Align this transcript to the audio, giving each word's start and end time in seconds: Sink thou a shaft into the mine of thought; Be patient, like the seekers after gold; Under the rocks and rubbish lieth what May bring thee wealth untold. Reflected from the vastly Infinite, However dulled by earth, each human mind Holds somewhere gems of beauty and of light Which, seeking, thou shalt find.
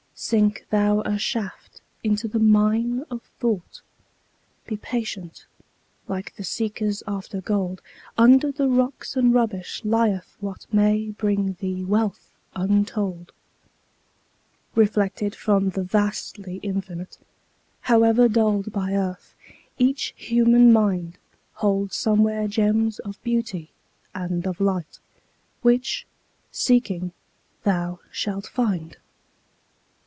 Sink 0.13 0.67
thou 0.69 1.01
a 1.01 1.17
shaft 1.17 1.81
into 2.03 2.27
the 2.27 2.37
mine 2.37 3.05
of 3.09 3.23
thought; 3.39 3.81
Be 4.67 4.77
patient, 4.77 5.47
like 6.07 6.35
the 6.35 6.43
seekers 6.43 7.01
after 7.07 7.41
gold; 7.41 7.81
Under 8.19 8.51
the 8.51 8.67
rocks 8.67 9.15
and 9.15 9.33
rubbish 9.33 9.81
lieth 9.83 10.37
what 10.39 10.67
May 10.71 11.09
bring 11.09 11.53
thee 11.59 11.83
wealth 11.83 12.35
untold. 12.55 13.31
Reflected 14.75 15.33
from 15.33 15.69
the 15.71 15.81
vastly 15.81 16.57
Infinite, 16.57 17.17
However 17.81 18.27
dulled 18.29 18.71
by 18.71 18.91
earth, 18.93 19.33
each 19.79 20.13
human 20.15 20.71
mind 20.71 21.17
Holds 21.55 21.95
somewhere 21.95 22.47
gems 22.47 22.99
of 22.99 23.19
beauty 23.23 23.71
and 24.13 24.45
of 24.45 24.61
light 24.61 24.99
Which, 25.63 26.05
seeking, 26.51 27.11
thou 27.63 27.99
shalt 28.11 28.45
find. 28.45 28.97